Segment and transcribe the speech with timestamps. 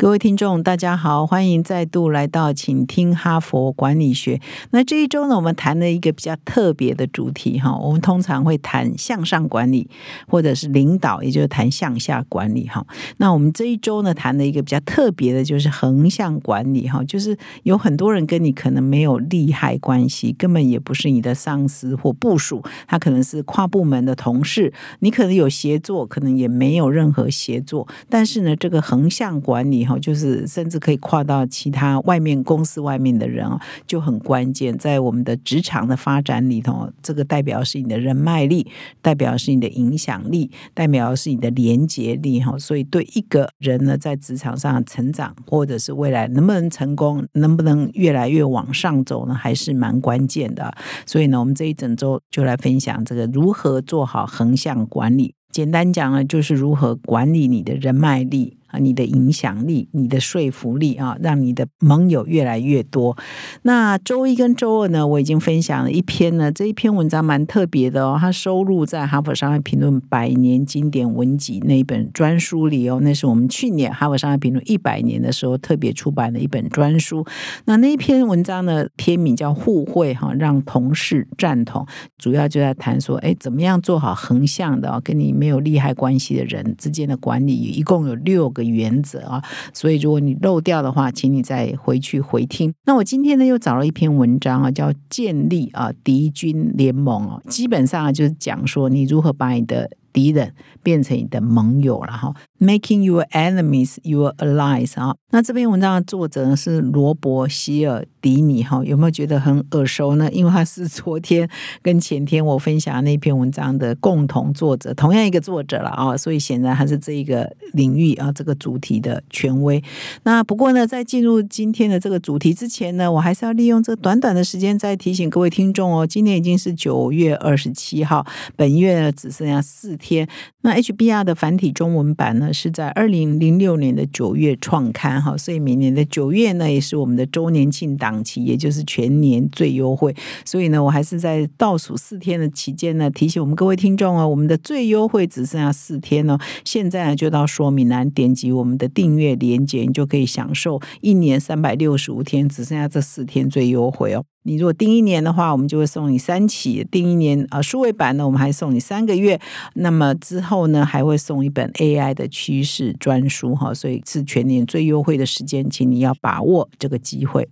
[0.00, 4.40] 各位听众，大家好，欢迎再度来到，请听哈佛管理学。
[4.70, 7.76] 那这一周呢，我们谈了一个比较特别的主题哈。
[7.76, 9.90] 我们通常会谈向上管理，
[10.26, 12.82] 或者是领导，也就是谈向下管理哈。
[13.18, 17.04] 那我们这一周呢，谈的一个比较特别的，就是横向管理哈。
[17.04, 27.86] 就是有很多人跟你可能没有利害关系，根本也不是你的上司或部署，他可能是跨部门的同事，你可能有协作，可能也没有任何协作。
[28.08, 29.86] 但是呢，这个横向管理。
[29.98, 34.76] 就是甚至可以跨到其他外面公司外面的人哦，就很关键。
[34.78, 38.66] 在我们的职场的发展里头，这个代表是你的人脉力，
[39.02, 42.58] 代表是你的影响力，代表是你的连接力哈。
[42.58, 50.72] 所以对一个人呢，在职场上成长，或者是未来能不能成功，能不能越来越往上走呢，还是蛮关键的。
[51.06, 55.34] 所以呢，我们这一整周就来分享这个如何做好横向管理。
[55.50, 58.56] 简单讲呢，就是如何管理你的人脉力。
[58.70, 63.16] 啊，你的影响力、你的说服力啊，让你的盟友越来越多。
[63.62, 73.00] 那周一跟周二呢，我已经分享了一篇呢，这一篇文章蛮特别的哦，它收录在《哈佛商业评论》百年经典文集那一本专书里哦。
[73.02, 77.26] 那是我们去年《哈佛商业评论》一百年的时候特别出版的一本专书。
[77.64, 81.84] 那那一篇文章呢，篇名叫“互惠”哈，让同事赞同，
[82.16, 88.59] 主要就在谈说，哎，怎么样做好横向的跟你没有利害关系的人之间的管理，一共有六个。
[88.62, 89.42] 原则啊，
[89.72, 92.72] 所以如果你漏掉的话，请你再回去回听。
[92.84, 102.34] 那我今天呢又找了一篇文章啊，叫《建立啊敌军联盟》哦，基本上就是讲说你如何把你的敌人变成你的盟友了哈。
[102.58, 110.30] Making your enemies your allies 啊，那这篇文章的作者呢是罗伯希尔迪尼哈，有没有觉得很耳熟呢？
[110.30, 111.48] 因为他是昨天
[111.80, 119.82] 跟前天我分享那篇文章的共同作者，同样一个作者了啊，所以显然他是这一个领域啊这个主题的权威。
[120.24, 130.26] 那不过呢，在进入今天的这个主题之前呢，我还是要利用这短短的时间再提醒各位听众哦，今天已经是九月二十七号，本月只剩下四天。
[130.62, 132.52] 那 HBR 的繁体中文版呢？
[132.52, 140.14] 是在二零零六年的九月创刊哈，所以每年的九月呢也是我们的周年庆档期，也就是全年最优惠。
[140.44, 146.38] 所以呢，我还是在倒数四天的期间呢，提醒我们各位听众哦，我们的最优惠只剩下四天哦。
[146.64, 154.24] 现在呢，就到说明栏点击我们的订阅链接，你就可以享受一年三百六十五天，只剩下这四天最优惠哦。
[154.42, 159.38] 你如果订一年的话，我们就会送你三期；订一年啊，数位版呢，我们还送你三个月。
[159.74, 167.46] 那么之后呢，还会送一本 AI 的趋势专书哈，所以是全年最优惠的时间，请你要把握这个机会。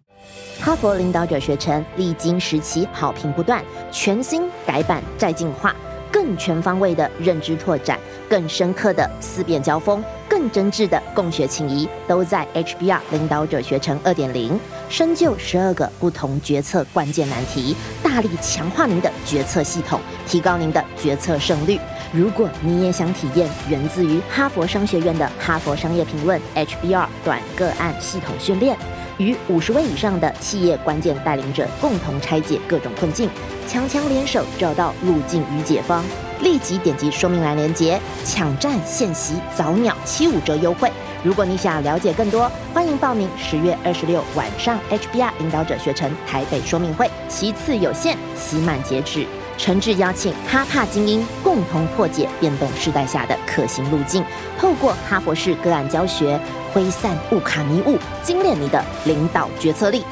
[0.59, 3.63] 哈佛领导者学程历经时期好评不断，
[3.93, 5.77] 全新改版再进化，
[6.11, 7.99] 更全方位的认知拓展，
[8.29, 10.03] 更深刻的思辨交锋。
[10.39, 14.57] 更真挚的共学情谊，都在 HBR 领导者学程二点零，
[14.89, 21.77] 深究十二个不同决策关键难题，大力强化您的决策系统，提高您的决策胜率。
[22.13, 28.79] 如果你也想体验源自于哈佛商学院的哈佛商业评论 HBR 短个案系统训练，
[29.19, 33.29] 与五十位以上的企业关键带领者共同拆解各种困境，
[33.67, 36.05] 强强联手找到路径与解方。
[36.41, 40.91] 立即点击说明栏链接，抢占现席早鸟七五折优惠。
[41.25, 49.27] 如果你想了解更多，欢迎报名十月二十六晚上 HBR 领导者学程台北说明会，其次有限，期满截止。
[49.57, 54.25] 诚挚邀请哈帕精英共同破解变动时代下的可行路径，
[54.57, 56.39] 透过哈佛式个案教学，
[56.73, 60.05] 挥散乌卡迷雾，精炼你的领导决策力。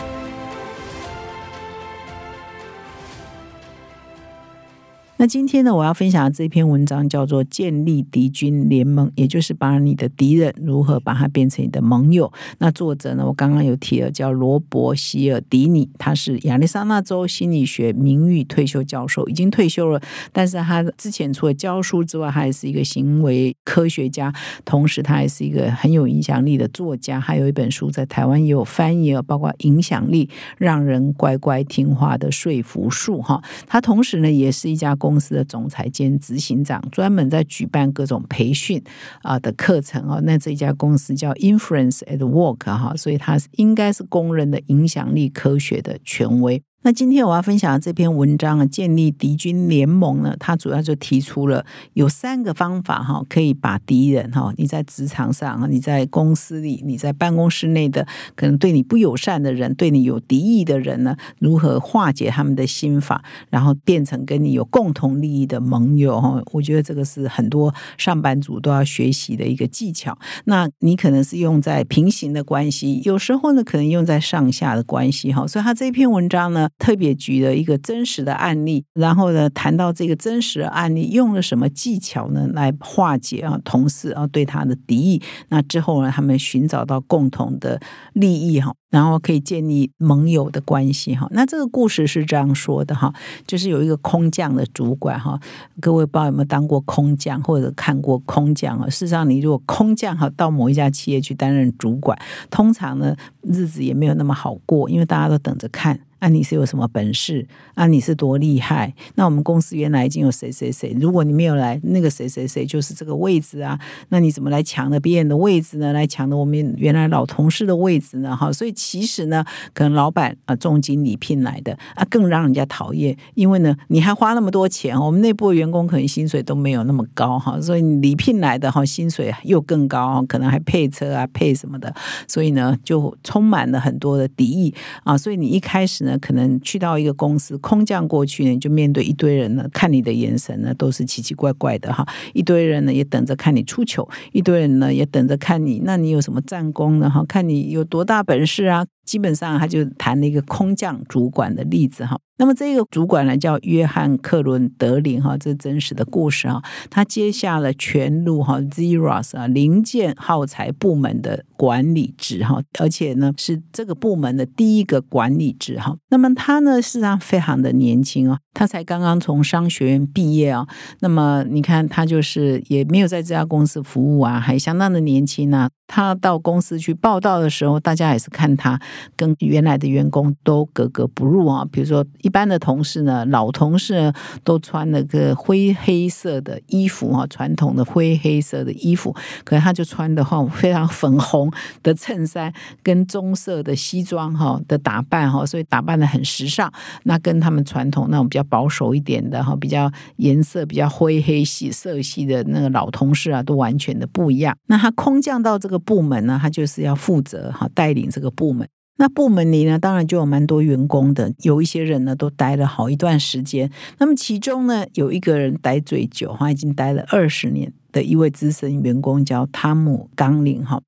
[5.19, 12.31] 那今天呢，我要分享的这篇文章叫做《建立敌军联盟》，也就是把你的敌人如何把它变成你的盟友。
[12.59, 19.99] 那作者呢，我刚刚有提了，叫罗伯希尔迪尼，他是亚利桑那州心理学名誉退休教授，已经退休了。
[20.35, 24.31] 但是他之前除了教书之外，他还是一个行为科学家，
[24.67, 27.19] 同时他还是一个很有影响力的作家。
[27.19, 30.29] 还有一本书在台湾也有翻译了，包括《影响力
[30.59, 33.43] 让人乖乖听话的说服术》哈。
[33.67, 35.06] 他同时呢，也是一家公。
[35.07, 38.83] 公司的总裁兼执行长，专门在举办各种培训
[39.23, 40.21] 啊的课程哦。
[40.25, 46.61] 那这家公司叫 Influence at Work 哈，所以它应该是公认的影响力科学的权威。
[46.87, 58.07] 那今天我要分享的这篇文章啊，建立敌军联盟呢，它主要就提出了有三个方法哈，可以把敌人哈，你在职场上，你在公司里，你在办公室内的
[58.37, 66.41] 可能对你不友善的人，对你有敌意的人呢，如何化解他们的心法，然后变成跟你有共同利益的盟友哈。
[66.53, 70.17] 我觉得这个是很多上班族都要学习的一个技巧。
[70.45, 75.45] 那你可能是用在平行的关系，有时候呢，可能用在上下的关系哈。
[75.49, 76.69] 所以他这篇文章呢。
[76.79, 85.23] 特别举了一个真实的案例，然后呢，谈到这个真实的案例用了什么技巧呢，来化解啊同事啊对他的敌意。
[85.49, 87.81] 那之后呢，他们寻找到共同的
[88.13, 91.27] 利益哈，然后可以建立盟友的关系哈。
[91.31, 93.13] 那这个故事是这样说的哈，
[93.47, 95.41] 就是有一个空降的主管哈，
[95.81, 98.89] 各位不知道有没有当过空降或者看过空降啊？
[98.89, 102.19] 事实上，你如果空降哈到某一家企业去担任主管，
[102.51, 106.01] 通常呢日子也没有那么好过，因为大家都等着看。
[106.19, 107.47] 啊，你是有什么本事？
[107.75, 108.95] 啊，你是多厉害？
[109.17, 113.79] 那我们公司原来已经有谁谁谁，如果你没有来，那个谁谁谁就是这个位置啊。
[114.09, 115.93] 那你怎么来抢的别人的位置呢？
[115.93, 118.35] 来抢的我们原来老同事的位置呢？
[118.35, 131.95] 哈，所以其实呢，可能老板啊，重金礼聘来的啊，更让人家讨厌，因为呢，你还花那么多钱，我们内部员工可能薪水都没有那么高哈，所以你礼聘来的哈，薪水又更高，可能还配车啊，配什么的，
[132.27, 134.75] 所以呢，就充满了很多的敌意
[135.05, 136.06] 啊，所以你一开始。
[136.21, 147.09] 可能去到一个公司空降过去呢，就面对一堆人呢，看你的眼神呢都是奇奇怪怪的哈，一堆人呢也等着看你出糗，一堆人呢也等着看你，那你有什么战功呢？
[147.09, 148.87] 哈，看你有多大本事啊！
[149.07, 152.19] 基本上他就谈了一个空降主管的例子哈。
[152.39, 156.63] 那么这个主管呢叫约翰克伦德林哈，这是真实的故事哈。
[156.91, 165.97] 他接下了全路哈 Zeros 啊零件耗材部门的管理职哈，而且呢是这个部门的第一个管理职哈。
[166.11, 170.67] 那么他呢事实上非常的年轻哦，他才刚刚从商学院毕业啊。
[171.01, 175.69] 那么你看他就是也没有在这家公司服务啊，还相当的年轻啊。
[175.89, 178.81] 他到公司去报道的时候，大家也是看他
[179.15, 181.65] 跟原来的员工都格格不入啊。
[181.71, 184.13] 比如说，一般的同事呢，老同事
[184.43, 189.15] 都穿了个灰黑色的衣服啊，传统的灰黑色的衣服，
[189.45, 191.53] 可是他就穿的话非常粉红
[191.85, 196.73] 的衬衫跟棕色的西装哈的打扮哈，所以打扮的很时尚。
[197.05, 204.57] 那跟他们传统那种比较保守一点的哈，比较颜色比较灰黑系色系的那个老同事啊，都完全的不一样。
[204.67, 205.77] 那他空降到这个。
[205.87, 208.67] 部门呢，他就是要负责哈带领这个部门。
[208.97, 213.71] 那部门里呢，当然就有蛮多员工的，有一些人呢都待了好一段时间。
[213.99, 220.81] 那么其中呢，有一个人待最久哈，已经待了二十年的一位资深员工叫汤姆·冈林哈。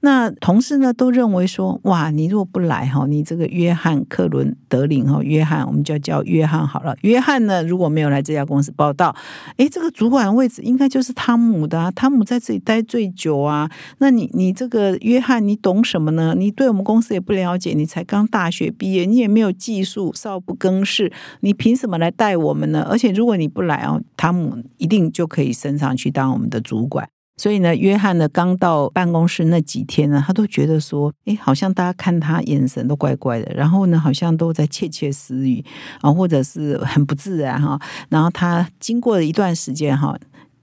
[0.00, 6.94] 那同事呢都认为说，哇，你如果不来哈，你这个约翰·克伦德林哈，约翰，我们就要叫约翰好了。
[7.00, 9.16] 约翰呢如果没有来这家公司报道，
[9.56, 13.68] 诶，这个主管位置应该就是汤姆的，汤姆在这里待最久啊。
[13.98, 16.34] 那你你这个约翰，你懂什么呢？
[16.36, 21.10] 你对我们公司也不了解，你才刚大学毕业，你也没有技术，少不更事，
[21.40, 22.86] 你凭什么来带我们呢？
[22.88, 27.08] 而且如果你不来哦，汤姆一定就可以升上去当我们的主管。
[27.36, 35.64] 所以呢，约翰呢刚到办公室那几天呢，他都觉得说，哎，好像大家看他眼神都怪怪的，然后呢，好像都在窃窃私语
[36.00, 37.78] 啊，或者是很不自然哈。
[38.08, 40.18] 然后他经过了一段时间哈。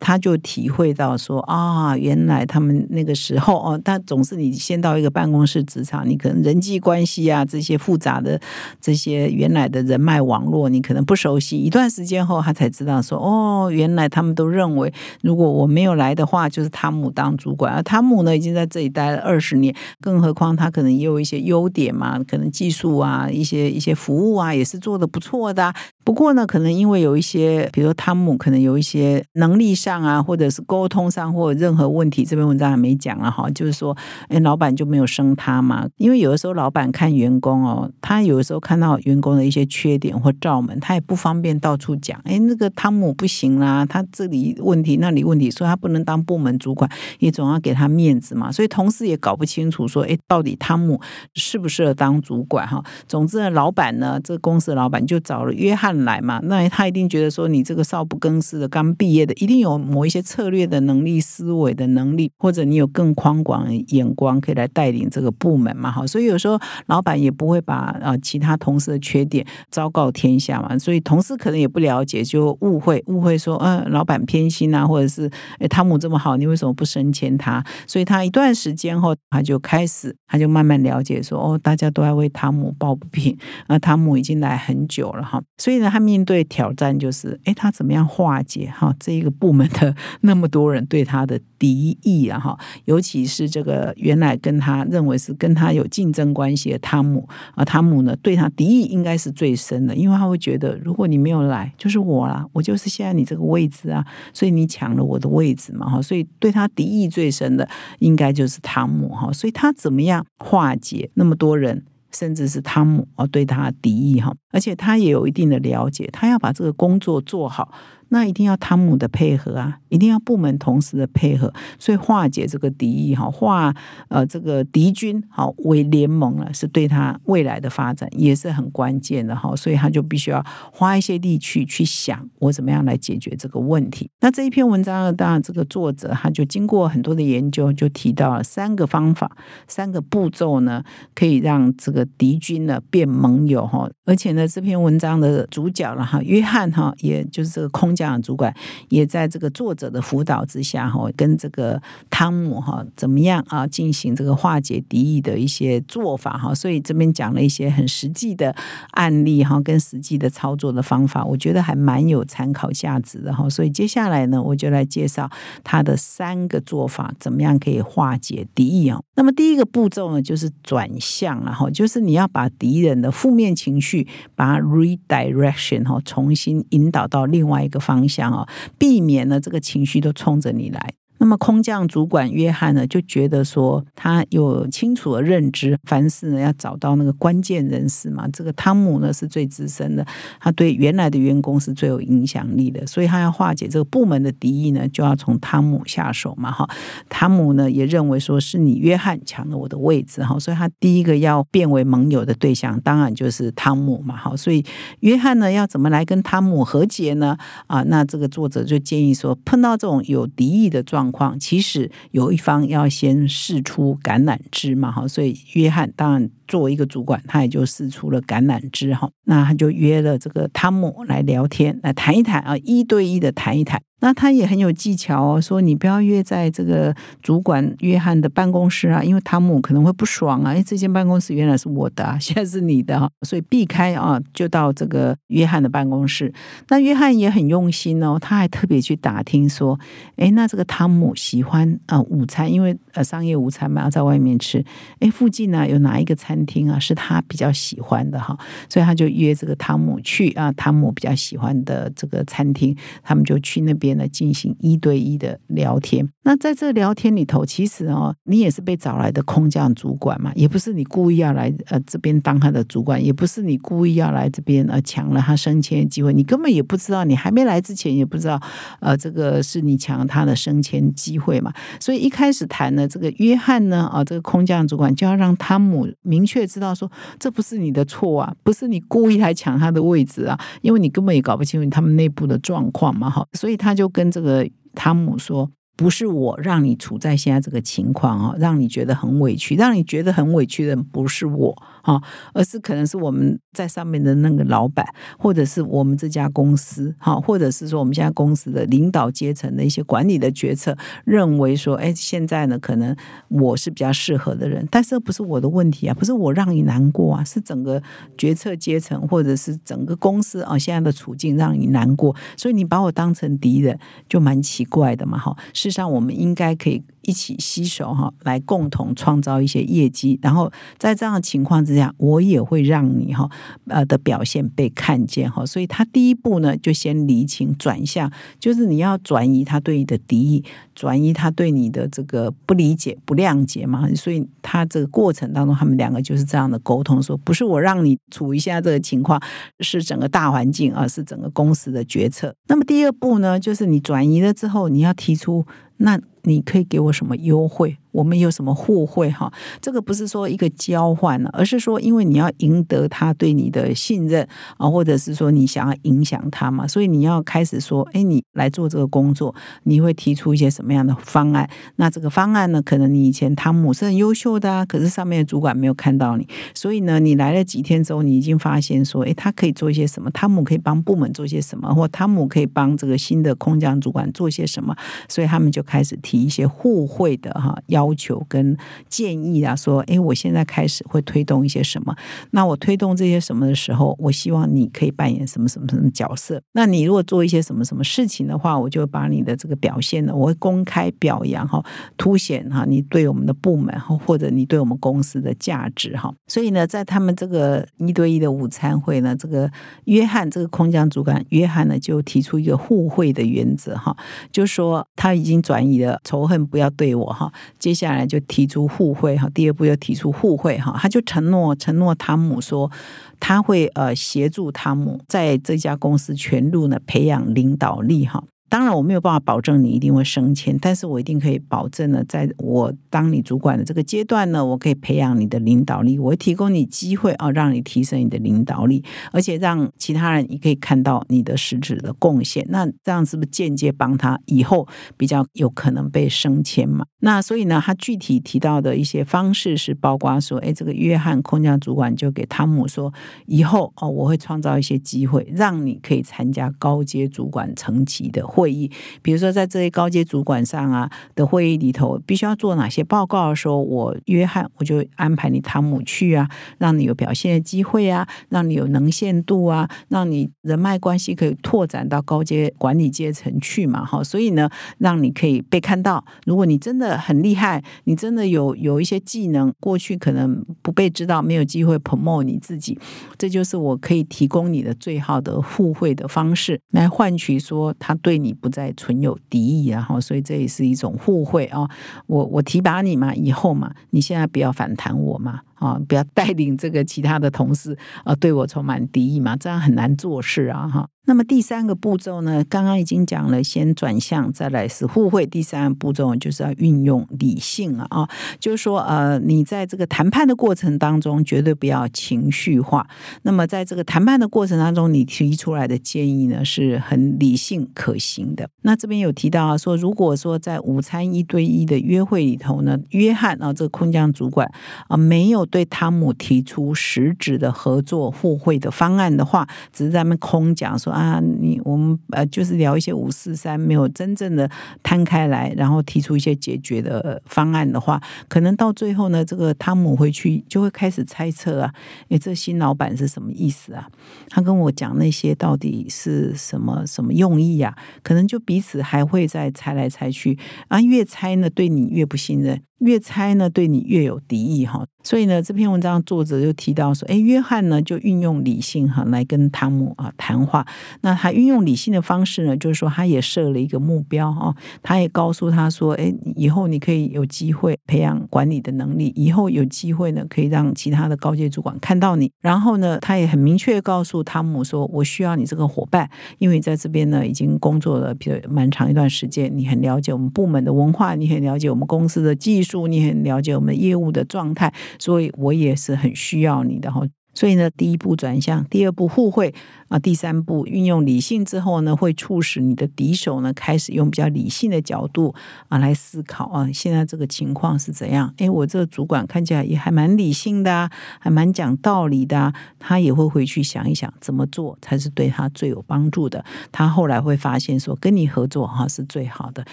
[0.06, 8.38] 他就体会到说啊，原来他们那个时候哦，他总是你先到一个办公室职场，你可能人际关系啊这些复杂的
[8.82, 11.56] 这些原来的人脉网络，你可能不熟悉。
[11.56, 17.74] 一段时间后，他才知道说哦，原来他们都认为，如果我没有来的话，就是汤姆当主管。
[17.74, 25.74] 而汤姆呢，已经在这里待了二十年，更何况他可能也有一些优点嘛，可能技术啊，一些一些服务啊，也是做的不错的。
[26.04, 29.93] 不过呢，可能因为有一些，比如汤姆可能有一些能力上。
[30.02, 33.50] 啊，或者是沟通上或任何问题，这篇文章还没讲了哈。
[33.50, 33.96] 就是说，
[34.30, 35.86] 哎，老板就没有升他嘛？
[35.98, 42.18] 因为有的时候老板看员工哦，他有的时候看到员工的一些缺点或罩门，他也不方便到处讲。
[42.24, 48.50] 哎，那个汤姆不行啦，他这里问题那里问题，所以他不能当部门主管，也总要给他面子嘛。
[48.50, 51.02] 所以同事也搞不清楚说，哎，到底汤姆
[51.36, 52.82] 适不适合当主管哈？
[53.06, 56.40] 总之呢，老板呢，这公司的老板就找了约翰来嘛。
[56.44, 59.73] 那他一定觉得说，你这个少不更事的刚毕业的，一定有。
[59.78, 65.92] 某一些策略的能力、思维的能力，或者你有更宽广的眼光，可以来带领这个部门嘛？
[65.92, 77.64] 哈，所以有时候老板也不会把呃其他同事的缺点昭告天下嘛，所以同事可能也不了解，就误会误会说，嗯，老板偏心啊，或者是哎汤姆这么好，你为什么不升迁他？
[77.88, 83.38] 所以他一段时间后，他就开始，他就慢慢了解说，哦，大家都在为汤姆抱不平，
[83.68, 107.68] 那汤姆已经来很久了哈，所以呢，他面对挑战就是，哎，他怎么样化解哈这一个部门的那么多人对他的敌意啊哈， 尤其是这个原来跟他认为是跟他有竞争关系的汤姆啊，汤姆呢对他敌意应该是最深的，因为他会觉得，如果你没有来，就是我啦，我就是现在你这个位置啊，所以你抢了我的位置嘛哈，所以对他敌意最深的
[108.00, 111.84] 应该就是汤姆哈，所以他怎么样化解那么多人？
[112.16, 117.74] 甚至是汤姆哦，对他敌意哈，而且他也有一定的了解，他要把这个工作做好。
[118.14, 123.74] 那一定要汤姆的配合啊，一定要部门同时的配合，所以化解这个敌意哈，化
[124.08, 134.08] 呃这个敌军好为联盟了，是对他未来的发展也是很关键的哈，所以他就必须要花一些力去去想我怎么样来解决这个问题。
[134.22, 139.36] 那这一篇文章呢，当然这个作者他就经过很多的研究，就提到了三个方法、
[139.68, 140.84] 三个步骤呢，
[141.16, 148.03] 可以让这个敌军呢变盟友哈，而且呢这篇文章的主角了哈，约翰哈，也就是这个空降。
[148.04, 148.54] 这样主管
[148.90, 158.54] 也在这个作者的辅导之下哈，跟这个汤姆哈怎么样啊进行这个化解敌意的一些做法哈，所以这边讲了一些很实际的
[158.92, 163.50] 案例哈，跟实际的操作的方法，我觉得还蛮有参考价值的哈。
[163.50, 165.30] 所以接下来呢，我就来介绍
[165.64, 169.00] 他的三个做法，怎么样可以化解敌意啊？
[169.16, 174.06] 那么第一个步骤呢，就是转向然后就是你要把敌人的负面情绪
[174.36, 177.93] 把它 redirection 哈，重新引导到另外一个方。
[177.94, 178.48] 方向啊，
[178.80, 180.94] 避免了这个情绪都冲着你来。
[181.24, 188.28] 那么空降主管约翰呢，就觉得说他有清楚的认知，凡事呢要找到那个关键人士嘛。
[188.34, 190.06] 这个汤姆呢是最资深的，
[190.42, 196.52] 他对原来的员工是最有影响力的，所以他要化解这个部门的敌意呢，就要从汤姆下手嘛。
[196.52, 196.70] 哈，
[197.08, 204.14] 汤姆呢也认为说是你约翰抢了我的位置哈，所以他第一个要变为盟友的对象，当然就是汤姆嘛。
[204.18, 204.62] 好，所以
[205.00, 207.38] 约翰呢要怎么来跟汤姆和解呢？
[207.68, 223.82] 啊，那这个作者就建议说，碰到这种有敌意的状况，其实有一方要先试出橄榄枝嘛，哈，所以约翰当然作为一个主管，他也就试出了橄榄枝，哈，那他就约了这个汤姆来聊天，来谈一谈啊，一对一的谈一谈。
[224.00, 230.52] 那他也很有技巧哦，说你不要约在这个主管约翰的办公室啊，因为汤姆可能会不爽啊。
[230.52, 236.34] 哎，这间办公室原来是我的啊，现在是你的哈，所以避开啊，就到这个约翰的办公室。
[236.68, 239.80] 那约翰也很用心哦，他还特别去打听说，
[240.18, 244.62] 哎，那这个汤姆喜欢啊午餐，因为呃商业午餐嘛要在外面吃，
[245.00, 248.38] 哎，附近呢有哪一个餐餐厅啊是他比较喜欢的哈，
[248.68, 253.94] 所以他就约这个汤姆去啊，汤姆比较喜欢的这个餐厅，他们就去那边。
[253.96, 256.13] 呢进行一对一的聊天。
[256.24, 268.42] 那在这聊天里头，其实哦，你也是被找来的空降主管嘛，也不是你故意要来呃这边当他的主管，也不是你故意要来这边呃抢了他升迁机会，你根本也不知道，你还没来之前也不知道，
[268.80, 271.52] 呃，这个是你抢了他的升迁机会嘛。
[271.78, 276.90] 所以一开始谈的这个约翰呢，啊，这个空降主管就要让汤姆明确知道说，
[277.20, 283.74] 这不是你的错啊，不是你故意来抢他的位置啊，因为你根本也搞不清楚他们内部的状况嘛，哈，所以他。
[283.74, 285.50] 就跟这个汤姆说。
[285.76, 292.00] 不是我让你处在现在这个情况啊，让你觉得很委屈，让你觉得很委屈的不是我啊，
[292.34, 294.86] 而是可能是我们在上面的那个老板，
[295.18, 302.96] 或者是我们这家公司哈，或者是说我们现在公司的领导阶层的一些管理的决策，认为说，哎，现在呢，可能
[303.30, 307.82] 我是比较适合的人，但是不是我的问题啊，不是我让你难过啊，是整个
[308.16, 315.36] 决策阶层或者是整个公司啊，现在的处境让你难过，所以你把我当成敌人，就蛮奇怪的嘛，哈。
[315.64, 316.84] 事上，我们应该可以。
[317.04, 320.20] 一起携手哈，来共同创造一些业绩。
[320.22, 323.30] 然后在这样的情况之下，我也会让你哈
[323.68, 325.46] 呃的表现被看见哈。
[325.46, 330.44] 所以他第一步呢，就先厘清转向，就是你要转移他对你的敌意，
[330.74, 333.88] 转移他对你的这个不理解、不谅解嘛。
[333.96, 339.22] 所以他这个过程当中，他们两个就是这样的沟通，说不是我让你处一下这个情况，
[339.60, 342.34] 是整个大环境而是整个公司的决策。
[342.48, 345.46] 那么第二步呢，就是你转移了之后，你要提出
[345.78, 346.00] 那。
[346.24, 347.78] 你可以给我什么优惠？
[347.92, 349.12] 我们有什么互惠？
[349.12, 354.28] 哈，这个不是说一个交换了，而是说，因为你要赢得他对你的信任
[354.58, 361.48] 啊，或者是说你想要影响他嘛，所以你要开始说，哎，你来做这个工作，你会提出一些什么样的方案？
[361.76, 370.10] 那这个方案呢，可能你以前汤姆是很优秀的啊，可是上面的主管没有看到你，所以呢，你来了几天之后，你已经发现说，哎，他可以做一些什么？
[370.10, 371.72] 汤姆可以帮部门做些什么？
[371.72, 374.76] 或汤姆可以帮这个新的空降主管做些什么？
[375.08, 378.56] 所以他们就开始提提一些互惠的哈要求跟
[378.88, 381.96] 建议啊，说，哎，我现在开始会推动一些什么？
[382.30, 386.40] 那我推动这些什么的时候，我希望你可以扮演什么什么什么角色？
[386.52, 391.66] 那你如果做一些什么什么事情的话，我就把你的这个表现呢，我会公开表扬哈，
[391.98, 396.14] 凸显哈你对我们的部门，或者你对我们公司的价值哈。
[396.28, 399.50] 所以呢，在他们这个一对一的午餐会呢，这个
[399.86, 403.98] 约翰这个空降主管约翰呢，就提出一个互惠的原则哈，
[404.32, 407.32] 就说他已经转移了仇恨，不要对我哈。
[407.58, 412.72] 接下来就提出互惠哈，第二步又提出互惠哈，他就承诺承诺汤姆说
[413.20, 418.24] 他会呃协助汤姆在这家公司全路呢培养领导力哈。
[418.54, 432.46] 当然，我没有办法保证你一定会升迁，但是我一定可以保证呢，在我当你主管的这个阶段呢，我可以培养你的领导力，我会提供你机会啊，让你提升你的领导力，而且让其他人也可以看到你的实质的贡献。
[432.50, 434.68] 那这样是不是间接帮他以后
[434.98, 436.86] 比较有可能被升迁嘛？
[437.00, 442.94] 那所以呢，他具体提到的一些方式是包括说，哎，这个约翰空降主管就给汤姆说，
[443.26, 448.43] 以后哦，我会创造一些机会，让你可以参加高阶主管层级的会。
[448.44, 448.70] 会议，
[449.02, 466.04] 比如说在这些高阶主管上啊的会议里头，必须要做哪些报告的时候，我约翰我就安排你汤姆去啊，让你有表现的机会啊，让你有能见度啊，让你人脉关系可以拓展到高阶管理阶层去嘛，哈，所以呢，让你可以被看到。
[466.26, 472.78] 如果你真的很厉害，你真的有有一些技能，过去可能不被知道，没有机会 promote 你自己，
[473.18, 478.34] 这就是我可以提供你的最好的互惠的方式，来换取说他对你。
[478.44, 481.70] 不再存有敌意，然后，所以这也是一种互惠啊！
[482.08, 490.88] 我我提拔你嘛，以后嘛，你现在不要反弹我嘛，啊，不要带领这个其他的同事啊，对我充满敌意嘛，这样很难做事啊，哈。
[491.06, 492.46] 那么第三个步骤呢？
[492.48, 495.26] 刚刚已经讲了，先转向，再来是互惠。
[495.26, 498.08] 第三个步骤就是要运用理性了啊，
[498.40, 502.88] 就是说，呃，你在这个谈判的过程当中，绝对不要情绪化。
[503.24, 508.48] 那么在这个谈判的过程当中，你提出来的建议呢，是很理性可行的。
[508.62, 514.50] 那这边有提到啊，说如果说在午餐一对一的约会里头呢，约翰啊，这个空降主管
[514.88, 520.92] 啊，没有对汤姆提出实质的合作互惠的方案的话，只是在那空讲说。
[520.92, 524.50] 啊，你我们呃，就是聊一些五四三，没有真正的
[524.82, 531.74] 摊开来，然后提出一些解决的方案的话，可能到最后呢，这个汤姆回去就会开始猜测啊，
[532.10, 533.88] 哎，这新老板是什么意思啊？
[534.30, 537.76] 他跟我讲那些到底是什么什么用意啊？
[538.02, 540.38] 可能就彼此还会再猜来猜去
[540.68, 542.62] 啊，越猜呢，对你越不信任。
[542.80, 544.86] 越猜呢，对你越有敌意哈。
[545.04, 550.66] 所以呢，这篇文章作者就提到说，哎，约翰呢就运用理性哈来跟汤姆啊谈话。
[551.02, 562.32] 那他运用理性的方式呢，就是说他也设了一个目标哈，他也告诉他说，哎，以后你可以有机会培养管理的能力，以后有机会呢可以让其他的高阶主管看到你。
[562.42, 572.84] 然后呢，他也很明确告诉汤姆说，我需要你这个伙伴，因为在这边呢已经工作了比较蛮长一段时间，你很了解我们部门的文化，你很了解我们公司的技术。
[572.84, 577.02] 你很了解我们业务的状态，所以我也是很需要你的哈。
[577.34, 579.54] 所以呢，第一步转向，第二步互惠。
[579.90, 585.36] 啊，第三步运用理性之后呢，会促使你的敌手呢开始用比较理性的角度
[585.70, 588.34] 啊来思考啊，现在这个情况是怎样？
[588.40, 596.44] 哎，我这个主管看起来也还蛮理性的啊，还蛮讲道理的，他也会回去想一想怎么做才是对他最有帮助的。
[596.72, 599.64] 他后来会发现说，跟你合作哈是最好的。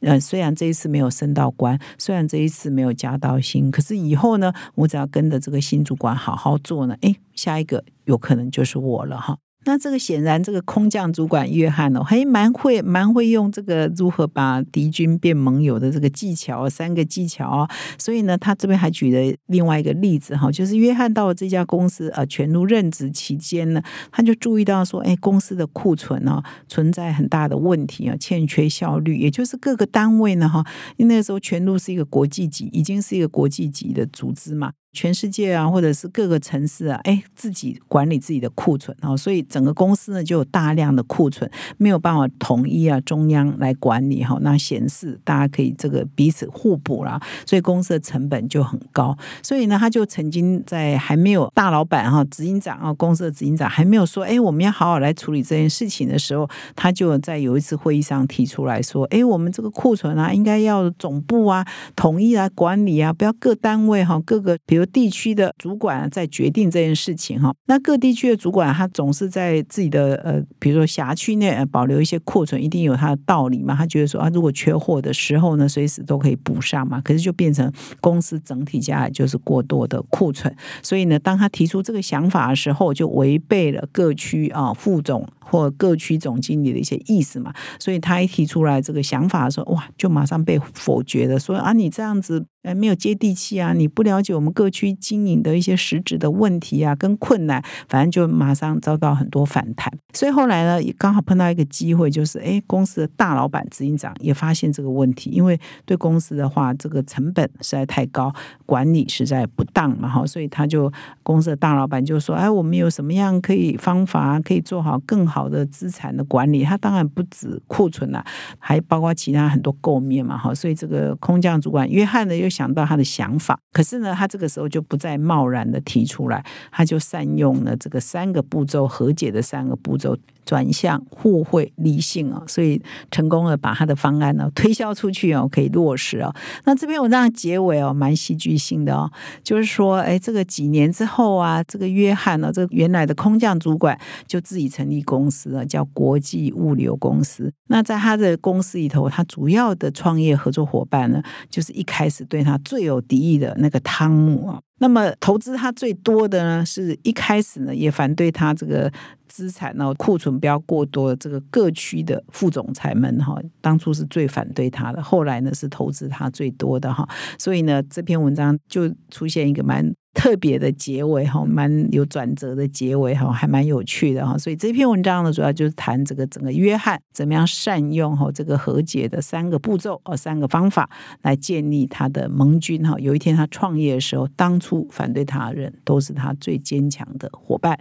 [0.00, 9.36] 呃，虽然这一次没有升到官，虽然这一次没有加到薪，可是以后呢，我只要跟着这个新主管好好做呢，哎，下一个有可能就是我了哈。
[9.66, 17.70] 那这个显然，这个空降主管约翰哦，还蛮会蛮会用这个如何把敌军变盟友的这个技巧，三个技巧啊。
[17.96, 30.62] 所以呢，他这边还举了另外一个例子哈，就是约翰到了这家公司呃全路任职期间呢，他就注意到说，哎，公司的库存呢存在很大的问题啊，欠缺效率，也就是各个单位呢哈，
[30.98, 34.72] 因为那个时候全路是一个国际级，已经是一个国际级的组织嘛。
[34.94, 49.18] 全世界啊，或者是各个城市啊，哎，自己管理自己的库存啊，所以整个公司呢就有大量的库存，没有办法统一啊，中央来管理哈，那显示大家可以这个彼此互补啦，所以公司的成本就很高。
[49.42, 64.83] 所以呢，他就曾经在还没有大老板哈，执行长啊，公司的执行长还没有说，哎，我们要好好来处理这件事情的时候，他就在有一次会议上提出来说，哎，我们这个库存啊，应该要总部啊统一来管理啊，不要各单位哈，各个比如。
[64.86, 73.74] 地区的主管在决定这件事情哈，那各地区的主管他总是在自己的呃，比如说辖区内保留一些库存，一定有他的道理嘛。
[73.74, 77.00] 他觉得说啊，如果缺货的时候呢，随时都可以补上嘛。
[77.00, 77.70] 可是就变成
[78.00, 87.52] 公司整体下来就是过多的库存，所以呢，当他提出这个想法的时候，就违背了各区啊副总或各区总经理的一些意思嘛。
[87.78, 92.46] 所以他一提出来这个想法的时候，哇，就马上被否决了，说啊，你这样子。
[92.64, 93.74] 呃，没有接地气啊！
[93.74, 99.92] 你不了解我们各区经营的一些实质的问题啊，跟困难，反正就马上遭到很多反弹。
[100.14, 108.32] 所以后来呢，也刚好碰到一个机会，就是哎，公司的大老板执行长也发现这个问题，因为对公司的话，这个成本实在太高，
[108.64, 110.90] 管理实在不当嘛，哈，所以他就
[111.22, 116.64] 公司的大老板就说，哎，我们有什么样可以方法可以做好更好的资产的管理？
[116.64, 118.24] 他当然不止库存了，
[118.58, 122.48] 还包括其他很多构面嘛，哈，所以这个空降主管约翰呢又。
[122.54, 130.16] 想到他的想法，可是呢，他这个时候就不再贸然的提出来，他就善用了这个三个步骤和解的三个步骤。
[130.44, 132.80] 转向互惠理性啊，所以
[133.10, 136.34] 成功的把他的方案呢推销出去哦，可以落实哦。
[136.64, 139.10] 那这篇文章的结尾哦，蛮戏剧性的哦，
[139.42, 147.52] 就是说，哎，这个几年之后啊，这个约翰呢，这个原来的空降主管就自己成立公司了，叫国际物流公司。
[147.68, 154.60] 那在他的公司里头，他主要的创业合作伙伴呢，就是一开始对他最有敌意的那个汤姆啊。
[154.78, 158.92] 那么投资他最多的呢，是一开始呢也反对他这个
[159.28, 167.08] 资产呢库存不要过多这个各区的副总裁们哈，当初是最反对他的，后来呢是投资他最多的哈，
[167.38, 169.94] 所以呢这篇文章就出现一个蛮。
[170.14, 174.38] 特别的结尾哈，蛮有转折的结尾哈，还蛮有趣的哈。
[174.38, 180.88] 所以这篇文章呢，主要就是谈这个整个约翰怎么样善用哈这个和解的三个步骤哦，三个方法
[181.22, 182.96] 来建立他的盟军哈。
[182.98, 187.78] 有一天他创业的时候，当初反对他的人都是他最坚强的伙伴。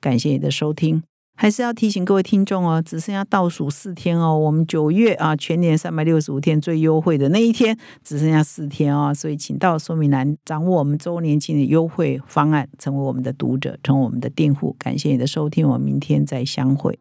[0.00, 1.02] 感谢你的收听。
[1.36, 14.76] 还是要提醒各位听众哦，只剩下倒数四天哦，我们九月啊全年三百六十五天最优惠的那一天只剩下四天哦，所以请到说明栏掌握我们周年庆的优惠方案，成为我们的读者，成为我们的订户。
[14.78, 16.98] 感谢你的收听，我们明天再相会。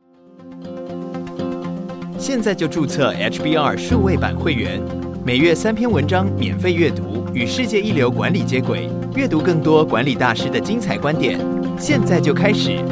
[2.18, 4.82] 现在就注册 HBR 数位版会员，
[5.24, 11.40] 每月三篇文章免费阅读，与世界一流管理接轨，阅读更多管理大师的精彩观点。
[11.78, 12.84] 现在就开始。